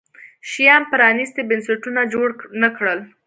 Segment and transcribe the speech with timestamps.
[0.49, 2.29] شیام پرانیستي بنسټونه جوړ
[2.61, 2.99] نه کړل.